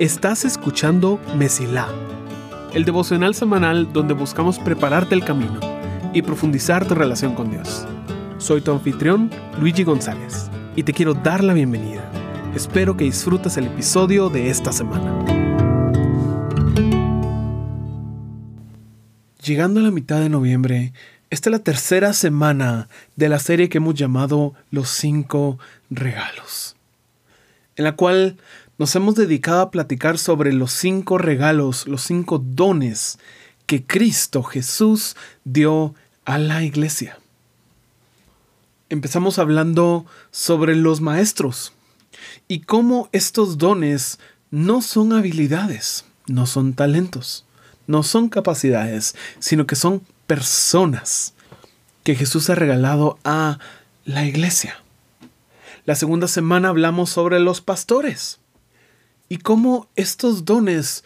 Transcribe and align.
Estás 0.00 0.46
escuchando 0.46 1.20
Mesilá, 1.36 1.86
el 2.72 2.86
devocional 2.86 3.34
semanal 3.34 3.92
donde 3.92 4.14
buscamos 4.14 4.58
prepararte 4.58 5.14
el 5.14 5.22
camino 5.22 5.60
y 6.14 6.22
profundizar 6.22 6.88
tu 6.88 6.94
relación 6.94 7.34
con 7.34 7.50
Dios. 7.50 7.86
Soy 8.38 8.62
tu 8.62 8.72
anfitrión, 8.72 9.30
Luigi 9.60 9.84
González, 9.84 10.50
y 10.74 10.84
te 10.84 10.94
quiero 10.94 11.12
dar 11.12 11.44
la 11.44 11.52
bienvenida. 11.52 12.10
Espero 12.54 12.96
que 12.96 13.04
disfrutes 13.04 13.58
el 13.58 13.66
episodio 13.66 14.30
de 14.30 14.48
esta 14.48 14.72
semana. 14.72 15.22
Llegando 19.44 19.80
a 19.80 19.82
la 19.82 19.90
mitad 19.90 20.18
de 20.20 20.30
noviembre, 20.30 20.94
esta 21.28 21.50
es 21.50 21.52
la 21.52 21.58
tercera 21.58 22.14
semana 22.14 22.88
de 23.16 23.28
la 23.28 23.38
serie 23.38 23.68
que 23.68 23.76
hemos 23.76 23.96
llamado 23.96 24.54
Los 24.70 24.88
cinco 24.88 25.58
regalos, 25.90 26.74
en 27.80 27.84
la 27.84 27.96
cual 27.96 28.36
nos 28.76 28.94
hemos 28.94 29.14
dedicado 29.14 29.62
a 29.62 29.70
platicar 29.70 30.18
sobre 30.18 30.52
los 30.52 30.70
cinco 30.70 31.16
regalos, 31.16 31.88
los 31.88 32.02
cinco 32.02 32.38
dones 32.38 33.18
que 33.64 33.86
Cristo 33.86 34.42
Jesús 34.42 35.16
dio 35.44 35.94
a 36.26 36.36
la 36.36 36.62
iglesia. 36.62 37.18
Empezamos 38.90 39.38
hablando 39.38 40.04
sobre 40.30 40.76
los 40.76 41.00
maestros 41.00 41.72
y 42.48 42.60
cómo 42.60 43.08
estos 43.12 43.56
dones 43.56 44.18
no 44.50 44.82
son 44.82 45.14
habilidades, 45.14 46.04
no 46.26 46.44
son 46.44 46.74
talentos, 46.74 47.46
no 47.86 48.02
son 48.02 48.28
capacidades, 48.28 49.16
sino 49.38 49.66
que 49.66 49.74
son 49.74 50.02
personas 50.26 51.32
que 52.04 52.14
Jesús 52.14 52.50
ha 52.50 52.56
regalado 52.56 53.18
a 53.24 53.58
la 54.04 54.26
iglesia. 54.26 54.79
La 55.84 55.94
segunda 55.94 56.28
semana 56.28 56.68
hablamos 56.68 57.10
sobre 57.10 57.40
los 57.40 57.60
pastores 57.60 58.40
y 59.28 59.38
cómo 59.38 59.88
estos 59.96 60.44
dones 60.44 61.04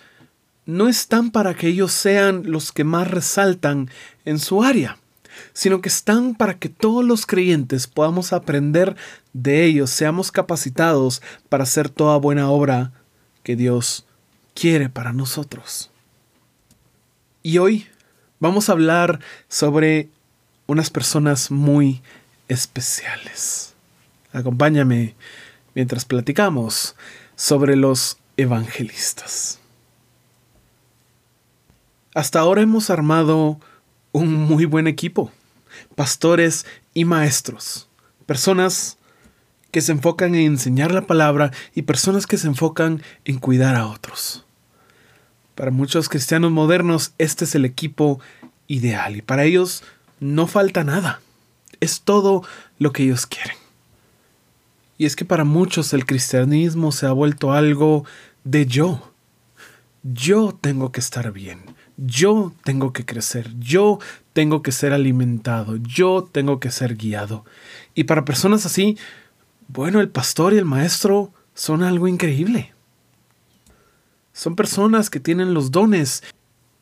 no 0.66 0.88
están 0.88 1.30
para 1.30 1.54
que 1.54 1.68
ellos 1.68 1.93
sean 1.93 2.51
los 2.51 2.73
que 2.73 2.85
más 2.85 3.10
resaltan 3.10 3.90
en 4.24 4.38
su 4.38 4.63
área, 4.63 4.98
sino 5.52 5.80
que 5.80 5.88
están 5.88 6.35
para 6.35 6.59
que 6.59 6.68
todos 6.68 7.04
los 7.04 7.26
creyentes 7.26 7.87
podamos 7.87 8.32
aprender 8.32 8.96
de 9.32 9.65
ellos, 9.65 9.90
seamos 9.90 10.32
capacitados 10.32 11.23
para 11.48 11.65
hacer 11.65 11.88
toda 11.88 12.16
buena 12.16 12.51
obra 12.51 12.93
que 13.43 13.57
Dios 13.57 14.07
quiere 14.54 14.88
para 14.88 15.13
nosotros. 15.13 15.91
Y 17.43 17.59
hoy 17.59 17.87
vamos 18.41 18.68
a 18.68 18.73
hablar 18.73 19.20
sobre 19.48 20.09
unas 20.66 20.88
personas 20.88 21.51
muy 21.51 22.02
especiales. 22.48 23.73
Acompáñame 24.35 25.15
mientras 25.77 26.04
platicamos 26.04 26.96
sobre 27.37 27.77
los 27.77 28.18
evangelistas. 28.37 29.60
Hasta 32.15 32.41
ahora 32.41 32.63
hemos 32.63 32.91
armado 32.91 33.60
un 34.10 34.35
muy 34.35 34.65
buen 34.65 34.88
equipo, 34.88 35.30
pastores 35.95 36.66
y 36.95 37.04
maestros, 37.04 37.88
personas 38.26 38.99
que 39.71 39.80
se 39.80 39.93
enfocan 39.93 40.35
en 40.35 40.46
enseñar 40.46 40.93
la 40.93 41.07
palabra 41.07 41.52
y 41.73 41.82
personas 41.82 42.26
que 42.26 42.37
se 42.37 42.48
enfocan 42.48 43.02
en 43.24 43.38
cuidar 43.38 43.76
a 43.76 43.87
otros. 43.87 44.45
Para 45.54 45.71
muchos 45.71 46.09
cristianos 46.09 46.51
modernos 46.51 47.13
este 47.19 47.45
es 47.45 47.54
el 47.54 47.65
equipo 47.65 48.21
ideal 48.66 49.15
y 49.15 49.23
para 49.23 49.45
ellos 49.45 49.85
no 50.19 50.48
falta 50.48 50.82
nada. 50.82 51.21
Es 51.79 52.01
todo 52.01 52.43
lo 52.79 52.93
que 52.93 53.04
ellos 53.04 53.26
quieren. 53.26 53.63
Y 54.96 55.06
es 55.06 55.16
que 55.16 55.24
para 55.24 55.45
muchos 55.45 55.92
el 55.92 56.06
cristianismo 56.06 56.92
se 56.92 57.06
ha 57.06 57.12
vuelto 57.12 57.52
algo 57.52 58.04
de 58.45 58.66
yo. 58.66 59.12
Yo 60.02 60.56
tengo 60.60 60.92
que 60.92 61.01
estar 61.01 61.32
bien. 61.32 61.60
Yo 61.96 62.52
tengo 62.64 62.92
que 62.92 63.04
crecer. 63.04 63.51
Yo 63.59 63.98
tengo 64.32 64.62
que 64.62 64.72
ser 64.72 64.92
alimentado. 64.92 65.76
Yo 65.76 66.28
tengo 66.30 66.60
que 66.60 66.70
ser 66.70 66.96
guiado. 66.96 67.44
Y 67.94 68.04
para 68.04 68.24
personas 68.24 68.66
así, 68.66 68.96
bueno, 69.69 70.00
el 70.00 70.08
pastor 70.08 70.52
y 70.52 70.58
el 70.58 70.64
maestro 70.64 71.32
son 71.54 71.82
algo 71.82 72.06
increíble. 72.06 72.72
Son 74.32 74.56
personas 74.56 75.10
que 75.10 75.20
tienen 75.20 75.54
los 75.54 75.70
dones 75.70 76.22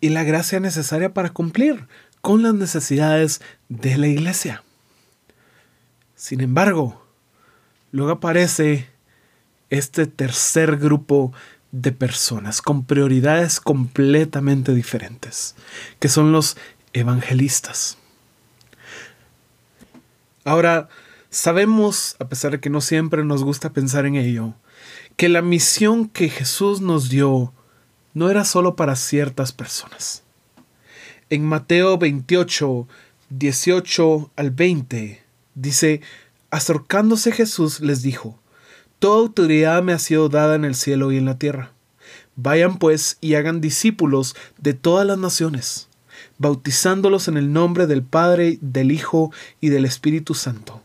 y 0.00 0.08
la 0.08 0.25
gracia 0.25 0.58
necesaria 0.58 1.14
para 1.14 1.31
cumplir 1.31 1.87
con 2.22 2.42
las 2.42 2.54
necesidades 2.54 3.41
de 3.69 3.98
la 3.98 4.08
iglesia. 4.08 4.64
Sin 6.14 6.41
embargo, 6.41 7.01
Luego 7.92 8.12
aparece 8.12 8.88
este 9.70 10.06
tercer 10.06 10.76
grupo 10.78 11.32
de 11.70 11.92
personas 11.92 12.60
con 12.60 12.84
prioridades 12.84 13.60
completamente 13.60 14.75
diferentes, 14.75 15.54
que 15.98 16.08
son 16.08 16.32
los 16.32 16.56
evangelistas. 16.92 17.97
Ahora, 20.44 20.88
sabemos, 21.31 22.16
a 22.19 22.28
pesar 22.28 22.52
de 22.52 22.60
que 22.60 22.70
no 22.70 22.81
siempre 22.81 23.25
nos 23.25 23.44
gusta 23.44 23.72
pensar 23.72 24.06
en 24.06 24.16
ello, 24.16 24.54
que 25.16 25.28
la 25.28 25.42
misión 25.42 26.08
que 26.08 26.28
Jesús 26.28 26.81
nos 26.81 27.08
dio 27.08 27.52
no 28.14 28.28
era 28.28 28.44
solo 28.44 28.76
para 28.76 28.97
ciertas 28.97 29.52
personas. 29.52 30.22
En 31.31 31.47
Mateo 31.47 31.97
28, 31.97 32.86
18 33.31 34.31
al 34.36 34.50
20, 34.50 35.22
dice, 35.54 36.02
Acercándose 36.52 37.32
Jesús 37.32 37.80
les 37.80 38.02
dijo, 38.02 38.38
Toda 38.98 39.20
autoridad 39.20 39.82
me 39.82 39.94
ha 39.94 39.98
sido 39.98 40.28
dada 40.28 40.54
en 40.54 40.66
el 40.66 40.74
cielo 40.74 41.10
y 41.10 41.16
en 41.16 41.24
la 41.24 41.38
tierra. 41.38 41.72
Vayan 42.36 42.76
pues 42.76 43.16
y 43.22 43.36
hagan 43.36 43.62
discípulos 43.62 44.36
de 44.58 44.74
todas 44.74 45.06
las 45.06 45.16
naciones, 45.16 45.88
bautizándolos 46.36 47.26
en 47.26 47.38
el 47.38 47.54
nombre 47.54 47.86
del 47.86 48.02
Padre, 48.02 48.58
del 48.60 48.92
Hijo 48.92 49.32
y 49.62 49.70
del 49.70 49.86
Espíritu 49.86 50.34
Santo, 50.34 50.82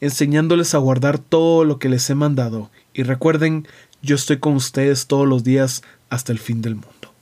enseñándoles 0.00 0.74
a 0.74 0.78
guardar 0.78 1.18
todo 1.18 1.66
lo 1.66 1.78
que 1.78 1.90
les 1.90 2.08
he 2.08 2.14
mandado. 2.14 2.70
Y 2.94 3.02
recuerden, 3.02 3.68
yo 4.00 4.16
estoy 4.16 4.38
con 4.38 4.54
ustedes 4.54 5.08
todos 5.08 5.28
los 5.28 5.44
días 5.44 5.82
hasta 6.08 6.32
el 6.32 6.38
fin 6.38 6.62
del 6.62 6.76
mundo. 6.76 7.12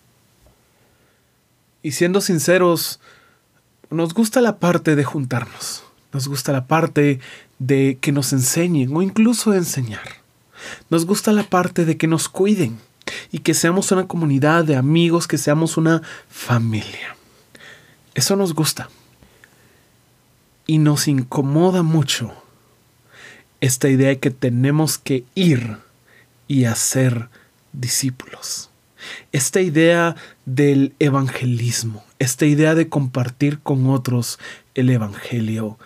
Y 1.83 1.91
siendo 1.91 2.21
sinceros, 2.21 3.01
nos 3.91 4.15
gusta 4.15 4.41
la 4.41 4.61
parte 4.61 4.95
de 4.95 5.03
juntarnos. 5.03 5.90
Nos 6.13 6.29
gusta 6.29 6.53
la 6.53 6.67
parte 6.67 7.21
de 7.59 7.99
que 8.01 8.13
nos 8.13 8.33
enseñen 8.33 8.95
o 8.95 9.03
incluso 9.03 9.55
enseñar. 9.55 10.21
Nos 10.89 11.07
gusta 11.07 11.33
la 11.33 11.45
parte 11.45 11.85
de 11.85 11.97
que 11.97 12.07
nos 12.07 12.29
cuiden 12.29 12.79
y 13.33 13.39
que 13.39 13.55
seamos 13.55 13.93
una 13.93 14.07
comunidad 14.07 14.65
de 14.65 14.77
amigos, 14.77 15.29
que 15.29 15.39
seamos 15.39 15.77
una 15.77 16.03
familia. 16.29 17.17
Eso 18.15 18.37
nos 18.37 18.55
gusta. 18.55 18.91
Y 20.67 20.79
nos 20.79 21.09
incomoda 21.09 21.83
mucho 21.83 22.33
esta 23.61 23.89
idea 23.89 24.09
de 24.09 24.19
que 24.19 24.31
tenemos 24.31 24.99
que 24.99 25.25
ir 25.35 25.79
y 26.49 26.65
hacer 26.65 27.29
discípulos. 27.73 28.71
Esta 29.33 29.61
idea 29.61 30.17
del 30.45 30.95
evangelismo, 30.99 32.05
esta 32.19 32.47
idea 32.47 32.75
de 32.75 32.89
compartir 32.89 33.61
con 33.61 33.89
otros 33.89 34.39
el 34.75 34.91
evangelio, 34.91 35.79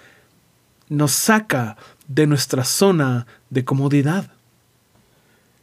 nos 0.95 1.13
saca 1.13 1.77
de 2.09 2.27
nuestra 2.27 2.65
zona 2.65 3.27
de 3.51 3.65
comodidad. 3.65 4.31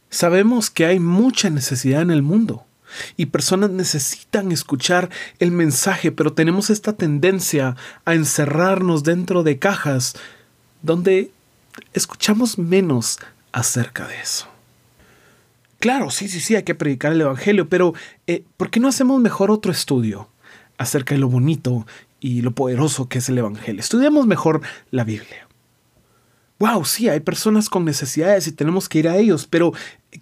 Sabemos 0.09 0.69
que 0.69 0.85
hay 0.85 0.99
mucha 0.99 1.49
necesidad 1.49 2.01
en 2.01 2.11
el 2.11 2.21
mundo 2.21 2.65
y 3.15 3.27
personas 3.27 3.69
necesitan 3.69 4.51
escuchar 4.51 5.09
el 5.39 5.51
mensaje, 5.51 6.11
pero 6.11 6.33
tenemos 6.33 6.69
esta 6.69 6.93
tendencia 6.93 7.75
a 8.05 8.13
encerrarnos 8.13 9.03
dentro 9.03 9.43
de 9.43 9.59
cajas 9.59 10.15
donde 10.81 11.31
escuchamos 11.93 12.57
menos 12.57 13.19
acerca 13.51 14.07
de 14.07 14.19
eso. 14.19 14.47
Claro, 15.79 16.11
sí, 16.11 16.27
sí, 16.27 16.39
sí, 16.39 16.55
hay 16.55 16.63
que 16.63 16.75
predicar 16.75 17.13
el 17.13 17.21
Evangelio, 17.21 17.67
pero 17.67 17.93
eh, 18.27 18.43
¿por 18.57 18.69
qué 18.69 18.79
no 18.79 18.87
hacemos 18.87 19.19
mejor 19.19 19.49
otro 19.49 19.71
estudio 19.71 20.29
acerca 20.77 21.15
de 21.15 21.21
lo 21.21 21.29
bonito 21.29 21.87
y 22.21 22.41
lo 22.41 22.51
poderoso 22.51 23.09
que 23.09 23.17
es 23.17 23.27
el 23.27 23.39
Evangelio. 23.39 23.81
Estudiamos 23.81 24.25
mejor 24.27 24.61
la 24.91 25.03
Biblia. 25.03 25.47
Wow, 26.59 26.85
sí, 26.85 27.09
hay 27.09 27.19
personas 27.19 27.67
con 27.67 27.83
necesidades 27.83 28.47
y 28.47 28.51
tenemos 28.51 28.87
que 28.87 28.99
ir 28.99 29.09
a 29.09 29.17
ellos, 29.17 29.47
pero 29.49 29.73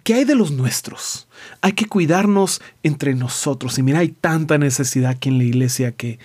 ¿qué 0.02 0.14
hay 0.14 0.24
de 0.24 0.34
los 0.34 0.50
nuestros? 0.50 1.28
Hay 1.60 1.74
que 1.74 1.84
cuidarnos 1.84 2.62
entre 2.82 3.14
nosotros. 3.14 3.78
Y 3.78 3.82
mira, 3.82 3.98
hay 3.98 4.08
tanta 4.08 4.56
necesidad 4.56 5.10
aquí 5.10 5.28
en 5.28 5.36
la 5.36 5.44
iglesia 5.44 5.92
que 5.92 6.18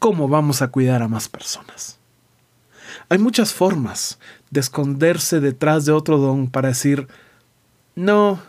¿cómo 0.00 0.26
vamos 0.26 0.62
a 0.62 0.68
cuidar 0.68 1.00
a 1.00 1.08
más 1.08 1.28
personas? 1.28 2.00
Hay 3.08 3.18
muchas 3.18 3.54
formas 3.54 4.18
de 4.50 4.58
esconderse 4.58 5.38
detrás 5.38 5.84
de 5.84 5.92
otro 5.92 6.18
don 6.18 6.50
para 6.50 6.68
decir, 6.70 7.06
no, 7.94 8.42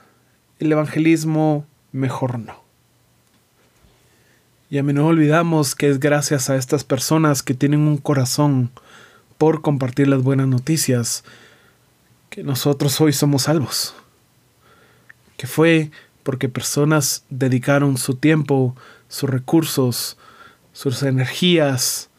el 0.57 0.71
evangelismo 0.71 1.67
mejor 1.91 2.39
no. 2.39 2.62
Y 4.73 4.79
a 4.79 4.83
menudo 4.83 5.09
olvidamos 5.09 5.75
que 5.75 5.87
es 5.87 5.99
gracias 5.99 6.49
a 6.49 6.55
estas 6.55 6.83
personas 6.83 7.43
que 7.43 7.53
tienen 7.53 7.81
un 7.81 7.97
corazón 7.97 8.71
por 9.37 9.61
compartir 9.61 10.07
las 10.07 10.23
buenas 10.23 10.47
noticias 10.47 11.23
que 12.31 12.41
nosotros 12.41 12.99
hoy 12.99 13.13
somos 13.13 13.43
salvos. 13.43 13.93
que 15.37 15.45
fue 15.45 15.91
porque 16.23 16.49
personas 16.49 17.23
dedicaron 17.29 17.97
su 17.97 18.15
tiempo, 18.15 18.75
sus 19.09 19.29
recursos, 19.29 20.17
sus 20.71 21.03
energías, 21.03 22.09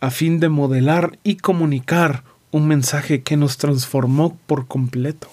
a 0.00 0.10
fin 0.10 0.40
de 0.40 0.48
modelar 0.48 1.20
y 1.22 1.36
comunicar 1.36 2.24
un 2.50 2.66
mensaje 2.66 3.22
que 3.22 3.36
nos 3.36 3.58
transformó 3.58 4.36
por 4.48 4.66
completo. 4.66 5.28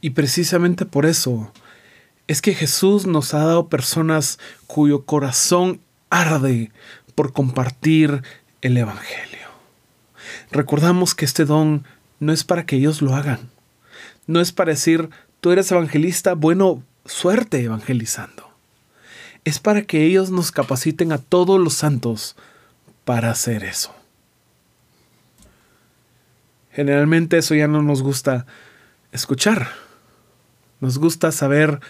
Y 0.00 0.10
precisamente 0.10 0.86
por 0.86 1.04
eso 1.04 1.52
es 2.28 2.42
que 2.42 2.54
Jesús 2.54 3.06
nos 3.06 3.34
ha 3.34 3.38
dado 3.38 3.68
personas 3.68 4.38
cuyo 4.66 5.04
corazón 5.04 5.80
arde 6.10 6.72
por 7.14 7.32
compartir 7.32 8.22
el 8.62 8.76
Evangelio. 8.76 9.46
Recordamos 10.50 11.14
que 11.14 11.24
este 11.24 11.44
don 11.44 11.84
no 12.18 12.32
es 12.32 12.44
para 12.44 12.66
que 12.66 12.76
ellos 12.76 13.02
lo 13.02 13.14
hagan. 13.14 13.50
No 14.26 14.40
es 14.40 14.52
para 14.52 14.72
decir, 14.72 15.10
tú 15.40 15.52
eres 15.52 15.70
evangelista, 15.70 16.34
bueno, 16.34 16.82
suerte 17.04 17.62
evangelizando. 17.62 18.50
Es 19.44 19.60
para 19.60 19.82
que 19.82 20.04
ellos 20.04 20.30
nos 20.30 20.50
capaciten 20.50 21.12
a 21.12 21.18
todos 21.18 21.60
los 21.60 21.74
santos 21.74 22.34
para 23.04 23.30
hacer 23.30 23.62
eso. 23.62 23.94
Generalmente 26.72 27.38
eso 27.38 27.54
ya 27.54 27.68
no 27.68 27.82
nos 27.82 28.02
gusta 28.02 28.46
escuchar. 29.12 29.68
Nos 30.80 30.98
gusta 30.98 31.30
saber 31.32 31.80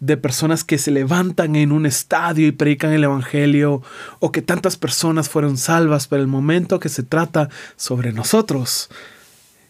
de 0.00 0.16
personas 0.16 0.62
que 0.62 0.78
se 0.78 0.90
levantan 0.90 1.56
en 1.56 1.72
un 1.72 1.86
estadio 1.86 2.46
y 2.46 2.52
predican 2.52 2.92
el 2.92 3.04
Evangelio, 3.04 3.82
o 4.18 4.32
que 4.32 4.42
tantas 4.42 4.76
personas 4.76 5.28
fueron 5.28 5.56
salvas, 5.56 6.06
pero 6.06 6.22
el 6.22 6.28
momento 6.28 6.80
que 6.80 6.88
se 6.88 7.02
trata 7.02 7.48
sobre 7.76 8.12
nosotros, 8.12 8.90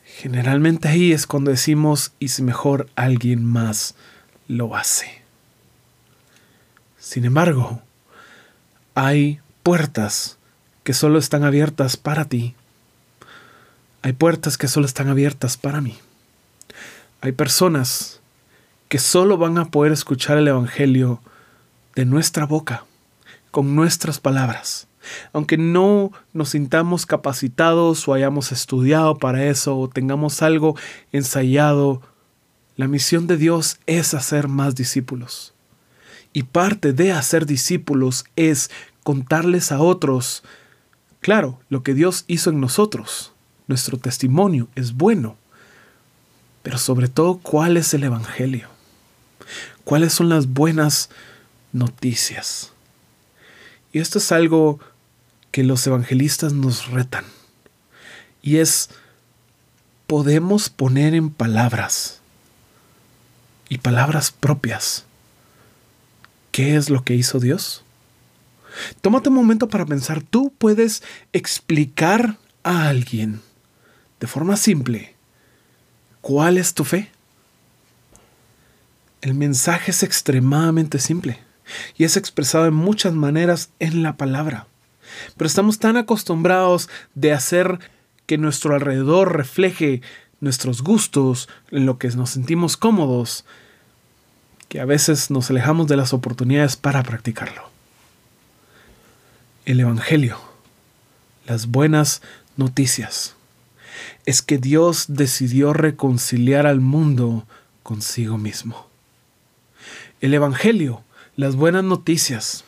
generalmente 0.04 0.88
ahí 0.88 1.12
es 1.12 1.26
cuando 1.26 1.50
decimos, 1.50 2.12
y 2.18 2.28
si 2.28 2.42
mejor 2.42 2.88
alguien 2.96 3.44
más 3.44 3.94
lo 4.48 4.76
hace. 4.76 5.22
Sin 6.98 7.24
embargo, 7.24 7.82
hay 8.94 9.38
puertas 9.62 10.38
que 10.82 10.94
solo 10.94 11.18
están 11.18 11.44
abiertas 11.44 11.96
para 11.96 12.24
ti. 12.24 12.54
Hay 14.02 14.12
puertas 14.12 14.58
que 14.58 14.68
solo 14.68 14.86
están 14.86 15.08
abiertas 15.08 15.56
para 15.56 15.80
mí. 15.80 15.98
Hay 17.20 17.32
personas 17.32 18.20
que 18.88 18.98
solo 18.98 19.36
van 19.36 19.58
a 19.58 19.70
poder 19.70 19.92
escuchar 19.92 20.38
el 20.38 20.48
Evangelio 20.48 21.20
de 21.94 22.04
nuestra 22.04 22.46
boca, 22.46 22.84
con 23.50 23.74
nuestras 23.74 24.20
palabras. 24.20 24.86
Aunque 25.32 25.56
no 25.56 26.12
nos 26.32 26.50
sintamos 26.50 27.06
capacitados 27.06 28.06
o 28.06 28.14
hayamos 28.14 28.52
estudiado 28.52 29.16
para 29.16 29.44
eso 29.44 29.76
o 29.78 29.88
tengamos 29.88 30.42
algo 30.42 30.76
ensayado, 31.12 32.02
la 32.76 32.88
misión 32.88 33.26
de 33.26 33.36
Dios 33.36 33.78
es 33.86 34.14
hacer 34.14 34.48
más 34.48 34.74
discípulos. 34.74 35.54
Y 36.32 36.42
parte 36.44 36.92
de 36.92 37.12
hacer 37.12 37.46
discípulos 37.46 38.24
es 38.36 38.70
contarles 39.02 39.72
a 39.72 39.80
otros, 39.80 40.42
claro, 41.20 41.58
lo 41.70 41.82
que 41.82 41.94
Dios 41.94 42.24
hizo 42.26 42.50
en 42.50 42.60
nosotros. 42.60 43.32
Nuestro 43.68 43.98
testimonio 43.98 44.68
es 44.74 44.92
bueno, 44.92 45.36
pero 46.62 46.78
sobre 46.78 47.08
todo 47.08 47.38
cuál 47.38 47.76
es 47.76 47.94
el 47.94 48.04
Evangelio. 48.04 48.75
¿Cuáles 49.84 50.12
son 50.12 50.28
las 50.28 50.48
buenas 50.48 51.10
noticias? 51.72 52.72
Y 53.92 54.00
esto 54.00 54.18
es 54.18 54.32
algo 54.32 54.80
que 55.50 55.64
los 55.64 55.86
evangelistas 55.86 56.52
nos 56.52 56.90
retan. 56.90 57.24
Y 58.42 58.58
es, 58.58 58.90
podemos 60.06 60.68
poner 60.68 61.14
en 61.14 61.30
palabras 61.30 62.20
y 63.68 63.78
palabras 63.78 64.30
propias 64.32 65.04
qué 66.52 66.76
es 66.76 66.90
lo 66.90 67.04
que 67.04 67.14
hizo 67.14 67.40
Dios. 67.40 67.84
Tómate 69.00 69.28
un 69.28 69.34
momento 69.34 69.68
para 69.68 69.86
pensar, 69.86 70.22
tú 70.22 70.52
puedes 70.58 71.02
explicar 71.32 72.38
a 72.62 72.88
alguien 72.88 73.40
de 74.20 74.26
forma 74.26 74.56
simple 74.56 75.14
cuál 76.20 76.58
es 76.58 76.74
tu 76.74 76.84
fe. 76.84 77.10
El 79.22 79.34
mensaje 79.34 79.90
es 79.90 80.02
extremadamente 80.02 80.98
simple 80.98 81.40
y 81.96 82.04
es 82.04 82.16
expresado 82.16 82.66
en 82.66 82.74
muchas 82.74 83.14
maneras 83.14 83.70
en 83.78 84.02
la 84.02 84.16
palabra. 84.16 84.66
Pero 85.36 85.46
estamos 85.46 85.78
tan 85.78 85.96
acostumbrados 85.96 86.88
de 87.14 87.32
hacer 87.32 87.78
que 88.26 88.38
nuestro 88.38 88.74
alrededor 88.74 89.36
refleje 89.36 90.02
nuestros 90.40 90.82
gustos, 90.82 91.48
en 91.70 91.86
lo 91.86 91.98
que 91.98 92.08
nos 92.08 92.30
sentimos 92.30 92.76
cómodos, 92.76 93.44
que 94.68 94.80
a 94.80 94.84
veces 94.84 95.30
nos 95.30 95.50
alejamos 95.50 95.86
de 95.86 95.96
las 95.96 96.12
oportunidades 96.12 96.76
para 96.76 97.02
practicarlo. 97.02 97.70
El 99.64 99.80
Evangelio, 99.80 100.38
las 101.46 101.66
buenas 101.66 102.22
noticias, 102.56 103.34
es 104.26 104.42
que 104.42 104.58
Dios 104.58 105.06
decidió 105.08 105.72
reconciliar 105.72 106.66
al 106.66 106.80
mundo 106.80 107.46
consigo 107.82 108.38
mismo. 108.38 108.85
El 110.26 110.34
Evangelio, 110.34 111.04
las 111.36 111.54
buenas 111.54 111.84
noticias, 111.84 112.64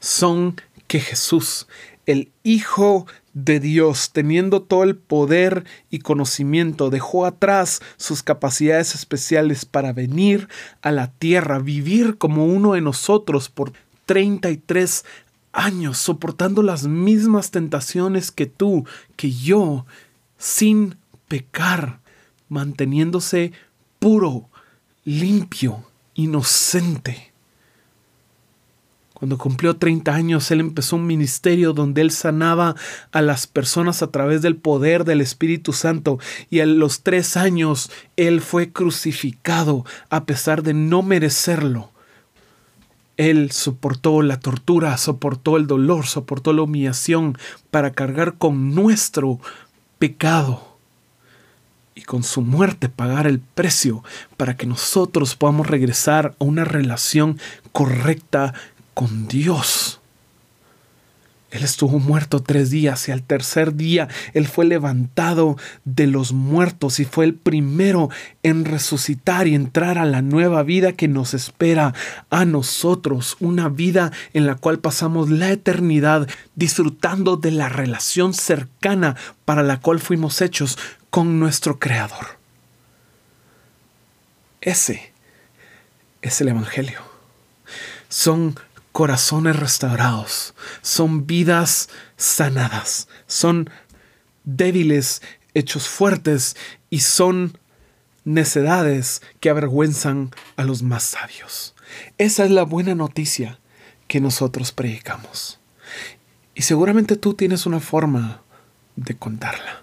son 0.00 0.58
que 0.86 0.98
Jesús, 0.98 1.66
el 2.06 2.32
Hijo 2.42 3.06
de 3.34 3.60
Dios, 3.60 4.12
teniendo 4.14 4.62
todo 4.62 4.82
el 4.82 4.96
poder 4.96 5.66
y 5.90 5.98
conocimiento, 5.98 6.88
dejó 6.88 7.26
atrás 7.26 7.82
sus 7.98 8.22
capacidades 8.22 8.94
especiales 8.94 9.66
para 9.66 9.92
venir 9.92 10.48
a 10.80 10.90
la 10.90 11.08
tierra, 11.08 11.58
vivir 11.58 12.16
como 12.16 12.46
uno 12.46 12.72
de 12.72 12.80
nosotros 12.80 13.50
por 13.50 13.74
33 14.06 15.04
años, 15.52 15.98
soportando 15.98 16.62
las 16.62 16.86
mismas 16.86 17.50
tentaciones 17.50 18.30
que 18.30 18.46
tú, 18.46 18.86
que 19.16 19.32
yo, 19.32 19.84
sin 20.38 20.96
pecar, 21.28 22.00
manteniéndose 22.48 23.52
puro, 23.98 24.48
limpio, 25.04 25.91
inocente. 26.14 27.32
Cuando 29.22 29.38
cumplió 29.38 29.76
30 29.76 30.12
años, 30.12 30.50
él 30.50 30.58
empezó 30.58 30.96
un 30.96 31.06
ministerio 31.06 31.72
donde 31.72 32.00
él 32.00 32.10
sanaba 32.10 32.74
a 33.12 33.22
las 33.22 33.46
personas 33.46 34.02
a 34.02 34.08
través 34.08 34.42
del 34.42 34.56
poder 34.56 35.04
del 35.04 35.20
Espíritu 35.20 35.72
Santo 35.72 36.18
y 36.50 36.58
a 36.58 36.66
los 36.66 37.02
tres 37.02 37.36
años 37.36 37.88
él 38.16 38.40
fue 38.40 38.72
crucificado 38.72 39.86
a 40.10 40.24
pesar 40.24 40.64
de 40.64 40.74
no 40.74 41.02
merecerlo. 41.02 41.92
Él 43.16 43.52
soportó 43.52 44.22
la 44.22 44.40
tortura, 44.40 44.96
soportó 44.96 45.56
el 45.56 45.68
dolor, 45.68 46.06
soportó 46.06 46.52
la 46.52 46.62
humillación 46.62 47.38
para 47.70 47.92
cargar 47.92 48.38
con 48.38 48.74
nuestro 48.74 49.38
pecado 50.00 50.71
y 51.94 52.02
con 52.02 52.22
su 52.22 52.42
muerte 52.42 52.88
pagar 52.88 53.26
el 53.26 53.40
precio 53.40 54.02
para 54.36 54.56
que 54.56 54.66
nosotros 54.66 55.36
podamos 55.36 55.66
regresar 55.66 56.34
a 56.38 56.44
una 56.44 56.64
relación 56.64 57.38
correcta 57.72 58.54
con 58.94 59.28
Dios. 59.28 60.01
Él 61.52 61.64
estuvo 61.64 61.98
muerto 61.98 62.42
tres 62.42 62.70
días 62.70 63.08
y 63.08 63.12
al 63.12 63.22
tercer 63.22 63.74
día 63.76 64.08
Él 64.32 64.48
fue 64.48 64.64
levantado 64.64 65.58
de 65.84 66.06
los 66.06 66.32
muertos 66.32 66.98
y 66.98 67.04
fue 67.04 67.26
el 67.26 67.34
primero 67.34 68.08
en 68.42 68.64
resucitar 68.64 69.46
y 69.46 69.54
entrar 69.54 69.98
a 69.98 70.06
la 70.06 70.22
nueva 70.22 70.62
vida 70.62 70.92
que 70.92 71.08
nos 71.08 71.34
espera 71.34 71.92
a 72.30 72.46
nosotros, 72.46 73.36
una 73.38 73.68
vida 73.68 74.12
en 74.32 74.46
la 74.46 74.54
cual 74.54 74.78
pasamos 74.78 75.28
la 75.28 75.50
eternidad 75.50 76.26
disfrutando 76.56 77.36
de 77.36 77.50
la 77.50 77.68
relación 77.68 78.32
cercana 78.32 79.16
para 79.44 79.62
la 79.62 79.78
cual 79.78 80.00
fuimos 80.00 80.40
hechos 80.40 80.78
con 81.10 81.38
nuestro 81.38 81.78
Creador. 81.78 82.38
Ese 84.62 85.12
es 86.22 86.40
el 86.40 86.48
Evangelio. 86.48 87.00
Son 88.08 88.54
corazones 88.92 89.56
restaurados, 89.56 90.54
son 90.82 91.26
vidas 91.26 91.88
sanadas, 92.16 93.08
son 93.26 93.70
débiles 94.44 95.22
hechos 95.54 95.88
fuertes 95.88 96.56
y 96.90 97.00
son 97.00 97.58
necedades 98.24 99.22
que 99.40 99.50
avergüenzan 99.50 100.30
a 100.56 100.64
los 100.64 100.82
más 100.82 101.02
sabios. 101.02 101.74
Esa 102.18 102.44
es 102.44 102.50
la 102.50 102.62
buena 102.62 102.94
noticia 102.94 103.58
que 104.08 104.20
nosotros 104.20 104.72
predicamos. 104.72 105.58
Y 106.54 106.62
seguramente 106.62 107.16
tú 107.16 107.34
tienes 107.34 107.66
una 107.66 107.80
forma 107.80 108.42
de 108.96 109.16
contarla. 109.16 109.82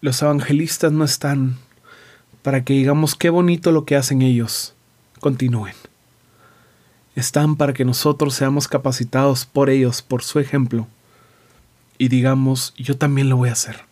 Los 0.00 0.20
evangelistas 0.22 0.92
no 0.92 1.04
están 1.04 1.56
para 2.42 2.64
que 2.64 2.74
digamos 2.74 3.14
qué 3.14 3.30
bonito 3.30 3.72
lo 3.72 3.84
que 3.84 3.96
hacen 3.96 4.22
ellos. 4.22 4.74
Continúen. 5.20 5.74
Están 7.14 7.56
para 7.56 7.72
que 7.72 7.84
nosotros 7.84 8.34
seamos 8.34 8.68
capacitados 8.68 9.46
por 9.46 9.70
ellos, 9.70 10.02
por 10.02 10.22
su 10.22 10.40
ejemplo, 10.40 10.88
y 11.96 12.08
digamos, 12.08 12.74
yo 12.76 12.96
también 12.96 13.28
lo 13.28 13.36
voy 13.36 13.50
a 13.50 13.52
hacer. 13.52 13.84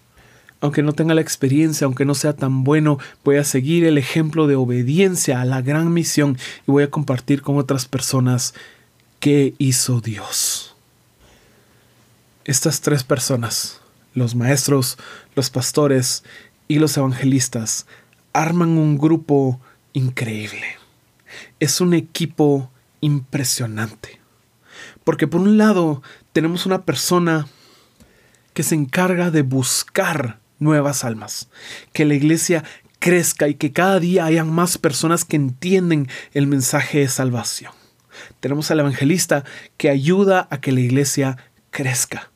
aunque 0.62 0.85
no 0.85 0.93
tenga 0.93 1.14
la 1.14 1.21
experiencia, 1.21 1.87
aunque 1.87 2.05
no 2.05 2.14
sea 2.14 2.35
tan 2.35 2.62
bueno, 2.62 2.99
voy 3.25 3.37
a 3.37 3.45
seguir 3.45 3.85
el 3.85 3.99
ejemplo 3.99 4.47
de 4.47 4.55
obediencia 4.55 5.41
a 5.41 5.45
la 5.45 5.61
gran 5.61 5.93
misión 5.93 6.38
y 6.69 6.71
voy 6.71 6.85
a 6.85 6.91
compartir 6.91 7.43
con 7.43 7.59
otras 7.59 7.87
personas 7.87 8.55
qué 9.19 9.55
hizo 9.59 10.00
Dios. 10.00 10.76
Estas 12.45 12.81
tres 12.81 13.02
personas, 13.02 13.81
los 14.14 14.37
maestros, 14.37 14.99
los 15.35 15.50
pastores 15.50 16.23
y 16.69 16.79
los 16.79 16.97
evangelistas, 16.97 17.87
arman 18.33 18.79
un 18.79 18.99
grupo 18.99 19.61
increíble. 19.93 20.76
Es 21.59 21.81
un 21.81 21.93
equipo 21.93 22.71
impresionante. 23.02 24.21
Porque 25.04 25.26
por 25.26 25.42
un 25.42 25.59
lado 25.59 26.02
tenemos 26.32 26.64
una 26.64 26.87
persona 26.87 27.47
que 28.54 28.62
se 28.62 28.75
encarga 28.75 29.30
de 29.30 29.42
buscar 29.42 30.40
nuevas 30.59 31.04
almas, 31.04 31.50
que 31.92 32.06
la 32.06 32.14
iglesia 32.14 32.64
crezca 32.99 33.49
y 33.49 33.54
que 33.54 33.73
cada 33.73 33.99
día 34.00 34.25
hayan 34.25 34.50
más 34.50 34.78
personas 34.78 35.25
que 35.25 35.37
entienden 35.37 36.09
el 36.32 36.47
mensaje 36.47 37.00
de 37.00 37.09
salvación. 37.09 37.73
Tenemos 38.40 38.71
al 38.71 38.80
evangelista 38.80 39.44
que 39.76 39.90
ayuda 39.90 40.47
a 40.50 40.61
que 40.61 40.73
la 40.73 40.80
iglesia 40.80 41.37
crezca. 41.71 42.30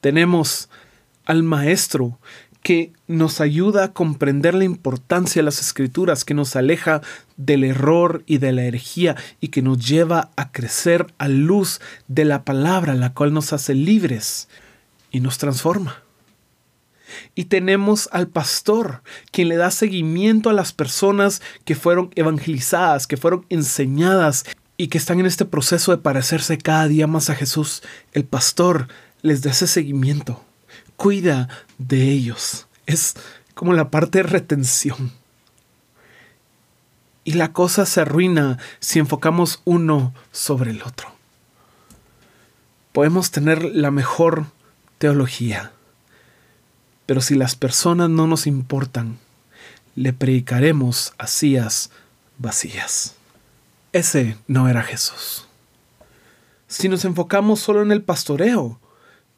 Tenemos 0.00 0.68
al 1.24 1.42
maestro 1.42 2.18
que 2.62 2.92
nos 3.06 3.40
ayuda 3.40 3.84
a 3.84 3.92
comprender 3.92 4.54
la 4.54 4.64
importancia 4.64 5.40
de 5.40 5.44
las 5.44 5.60
escrituras, 5.60 6.24
que 6.24 6.34
nos 6.34 6.56
aleja 6.56 7.00
del 7.36 7.64
error 7.64 8.22
y 8.26 8.38
de 8.38 8.52
la 8.52 8.64
herejía 8.64 9.16
y 9.40 9.48
que 9.48 9.62
nos 9.62 9.86
lleva 9.86 10.30
a 10.36 10.50
crecer 10.52 11.06
a 11.18 11.28
luz 11.28 11.80
de 12.08 12.24
la 12.24 12.44
palabra, 12.44 12.94
la 12.94 13.14
cual 13.14 13.32
nos 13.32 13.52
hace 13.52 13.74
libres 13.74 14.48
y 15.10 15.20
nos 15.20 15.38
transforma. 15.38 16.02
Y 17.34 17.46
tenemos 17.46 18.08
al 18.12 18.28
pastor, 18.28 19.02
quien 19.30 19.48
le 19.48 19.56
da 19.56 19.70
seguimiento 19.70 20.50
a 20.50 20.52
las 20.52 20.72
personas 20.72 21.40
que 21.64 21.74
fueron 21.74 22.10
evangelizadas, 22.16 23.06
que 23.06 23.16
fueron 23.16 23.46
enseñadas 23.48 24.44
y 24.76 24.88
que 24.88 24.98
están 24.98 25.20
en 25.20 25.26
este 25.26 25.44
proceso 25.44 25.90
de 25.90 25.98
parecerse 25.98 26.58
cada 26.58 26.86
día 26.86 27.06
más 27.06 27.30
a 27.30 27.34
Jesús. 27.34 27.82
El 28.12 28.24
pastor 28.24 28.88
les 29.22 29.42
da 29.42 29.50
ese 29.50 29.66
seguimiento, 29.66 30.44
cuida 30.98 31.48
de 31.78 32.10
ellos. 32.10 32.66
Es 32.84 33.14
como 33.54 33.72
la 33.72 33.90
parte 33.90 34.18
de 34.18 34.24
retención. 34.24 35.12
Y 37.24 37.32
la 37.34 37.52
cosa 37.52 37.86
se 37.86 38.02
arruina 38.02 38.58
si 38.80 38.98
enfocamos 38.98 39.62
uno 39.64 40.12
sobre 40.32 40.72
el 40.72 40.82
otro. 40.82 41.14
Podemos 42.92 43.30
tener 43.30 43.64
la 43.64 43.90
mejor 43.90 44.46
teología, 44.98 45.72
pero 47.06 47.20
si 47.20 47.34
las 47.34 47.54
personas 47.54 48.10
no 48.10 48.26
nos 48.26 48.46
importan, 48.46 49.18
le 49.94 50.12
predicaremos 50.12 51.12
a 51.16 51.26
sillas 51.26 51.90
vacías. 52.38 53.14
Ese 53.92 54.36
no 54.46 54.68
era 54.68 54.82
Jesús. 54.82 55.46
Si 56.66 56.88
nos 56.88 57.04
enfocamos 57.04 57.60
solo 57.60 57.82
en 57.82 57.92
el 57.92 58.02
pastoreo, 58.02 58.80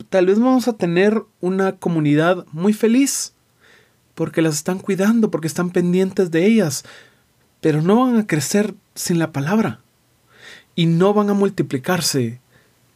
tal 0.08 0.26
vez 0.26 0.38
vamos 0.38 0.68
a 0.68 0.74
tener 0.74 1.22
una 1.40 1.76
comunidad 1.76 2.46
muy 2.52 2.72
feliz, 2.72 3.34
porque 4.14 4.42
las 4.42 4.56
están 4.56 4.78
cuidando, 4.78 5.30
porque 5.30 5.46
están 5.46 5.70
pendientes 5.70 6.30
de 6.30 6.46
ellas, 6.46 6.84
pero 7.60 7.82
no 7.82 8.00
van 8.04 8.18
a 8.18 8.26
crecer 8.26 8.74
sin 8.94 9.18
la 9.18 9.32
palabra 9.32 9.80
y 10.74 10.86
no 10.86 11.14
van 11.14 11.30
a 11.30 11.34
multiplicarse 11.34 12.40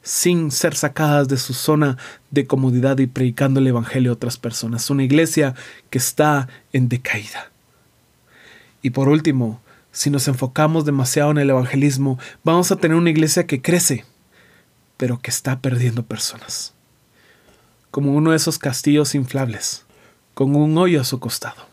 sin 0.03 0.51
ser 0.51 0.77
sacadas 0.77 1.29
de 1.29 1.39
su 1.39 1.55
zona 1.55 1.97
de 2.31 2.47
comodidad 2.47 2.99
y 2.99 3.07
predicando 3.07 3.61
el 3.61 3.67
Evangelio 3.67 4.11
a 4.11 4.15
otras 4.15 4.37
personas. 4.37 4.91
Una 4.91 5.03
iglesia 5.03 5.55
que 5.89 5.99
está 5.99 6.49
en 6.73 6.89
decaída. 6.89 7.51
Y 8.83 8.91
por 8.91 9.09
último, 9.09 9.63
si 9.93 10.11
nos 10.11 10.29
enfocamos 10.29 10.85
demasiado 10.85 11.31
en 11.31 11.39
el 11.39 11.49
evangelismo, 11.49 12.19
vamos 12.43 12.71
a 12.71 12.77
tener 12.77 12.99
una 12.99 13.09
iglesia 13.11 13.47
que 13.47 13.63
crece, 13.63 14.05
pero 14.99 15.21
que 15.21 15.31
está 15.31 15.61
perdiendo 15.61 16.05
personas. 16.05 16.74
Como 17.95 18.13
uno 18.13 18.33
de 18.33 18.39
esos 18.39 18.59
castillos 18.59 19.15
inflables, 19.15 19.85
con 20.35 20.57
un 20.57 20.77
hoyo 20.79 21.01
a 21.01 21.05
su 21.05 21.21
costado. 21.21 21.65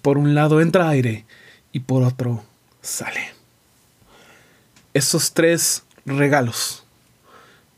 Por 0.00 0.16
un 0.16 0.34
lado 0.34 0.62
entra 0.62 0.88
aire 0.88 1.26
y 1.72 1.80
por 1.80 2.04
otro 2.04 2.42
sale. 2.80 3.34
Esos 4.94 5.34
tres 5.34 5.82
regalos 6.06 6.84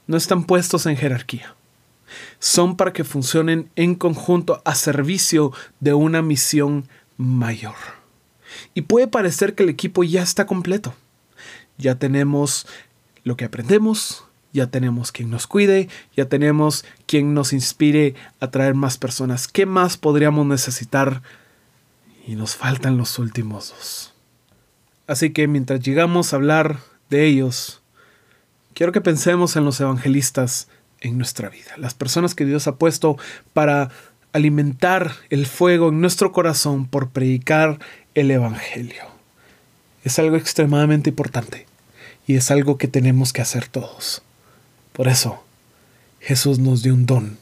no 0.06 0.16
están 0.16 0.44
puestos 0.44 0.86
en 0.86 0.96
jerarquía. 0.96 1.56
Son 2.38 2.76
para 2.76 2.92
que 2.92 3.02
funcionen 3.02 3.68
en 3.74 3.96
conjunto 3.96 4.62
a 4.64 4.76
servicio 4.76 5.50
de 5.80 5.94
una 5.94 6.22
misión 6.22 6.88
mayor. 7.16 7.74
Y 8.74 8.82
puede 8.82 9.08
parecer 9.08 9.56
que 9.56 9.64
el 9.64 9.68
equipo 9.68 10.04
ya 10.04 10.22
está 10.22 10.46
completo. 10.46 10.94
Ya 11.76 11.96
tenemos 11.96 12.68
lo 13.24 13.36
que 13.36 13.46
aprendemos, 13.46 14.23
ya 14.54 14.68
tenemos 14.68 15.10
quien 15.10 15.30
nos 15.30 15.48
cuide, 15.48 15.88
ya 16.16 16.26
tenemos 16.26 16.84
quien 17.06 17.34
nos 17.34 17.52
inspire 17.52 18.14
a 18.38 18.50
traer 18.50 18.74
más 18.74 18.96
personas. 18.96 19.48
¿Qué 19.48 19.66
más 19.66 19.96
podríamos 19.96 20.46
necesitar? 20.46 21.22
Y 22.26 22.36
nos 22.36 22.54
faltan 22.54 22.96
los 22.96 23.18
últimos 23.18 23.70
dos. 23.70 24.14
Así 25.08 25.32
que 25.32 25.48
mientras 25.48 25.80
llegamos 25.80 26.32
a 26.32 26.36
hablar 26.36 26.78
de 27.10 27.26
ellos, 27.26 27.82
quiero 28.74 28.92
que 28.92 29.00
pensemos 29.00 29.56
en 29.56 29.64
los 29.64 29.80
evangelistas 29.80 30.68
en 31.00 31.18
nuestra 31.18 31.50
vida, 31.50 31.72
las 31.76 31.92
personas 31.92 32.34
que 32.34 32.46
Dios 32.46 32.66
ha 32.68 32.76
puesto 32.76 33.18
para 33.52 33.90
alimentar 34.32 35.12
el 35.30 35.46
fuego 35.46 35.88
en 35.88 36.00
nuestro 36.00 36.32
corazón 36.32 36.86
por 36.86 37.10
predicar 37.10 37.80
el 38.14 38.30
Evangelio. 38.30 39.02
Es 40.04 40.18
algo 40.18 40.36
extremadamente 40.36 41.10
importante 41.10 41.66
y 42.26 42.36
es 42.36 42.50
algo 42.50 42.78
que 42.78 42.88
tenemos 42.88 43.32
que 43.32 43.42
hacer 43.42 43.68
todos. 43.68 44.22
Por 44.94 45.08
eso, 45.08 45.42
Jesús 46.20 46.60
nos 46.60 46.84
dio 46.84 46.94
un 46.94 47.04
don 47.04 47.36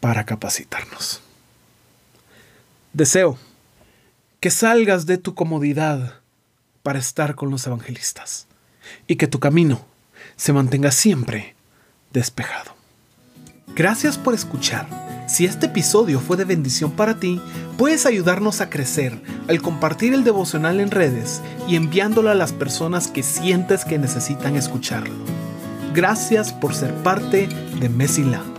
para 0.00 0.24
capacitarnos. 0.24 1.20
Deseo 2.94 3.36
que 4.40 4.50
salgas 4.50 5.04
de 5.04 5.18
tu 5.18 5.34
comodidad 5.34 6.20
para 6.82 6.98
estar 6.98 7.34
con 7.34 7.50
los 7.50 7.66
evangelistas 7.66 8.46
y 9.06 9.16
que 9.16 9.26
tu 9.26 9.38
camino 9.38 9.84
se 10.36 10.54
mantenga 10.54 10.92
siempre 10.92 11.54
despejado. 12.10 12.74
Gracias 13.76 14.16
por 14.16 14.32
escuchar. 14.32 14.88
Si 15.28 15.44
este 15.44 15.66
episodio 15.66 16.20
fue 16.20 16.38
de 16.38 16.46
bendición 16.46 16.92
para 16.92 17.20
ti, 17.20 17.38
puedes 17.76 18.06
ayudarnos 18.06 18.62
a 18.62 18.70
crecer 18.70 19.20
al 19.46 19.60
compartir 19.60 20.14
el 20.14 20.24
devocional 20.24 20.80
en 20.80 20.90
redes 20.90 21.42
y 21.68 21.76
enviándolo 21.76 22.30
a 22.30 22.34
las 22.34 22.54
personas 22.54 23.08
que 23.08 23.22
sientes 23.22 23.84
que 23.84 23.98
necesitan 23.98 24.56
escucharlo. 24.56 25.41
Gracias 25.94 26.52
por 26.52 26.74
ser 26.74 26.92
parte 27.02 27.48
de 27.78 27.88
Mesila. 27.90 28.51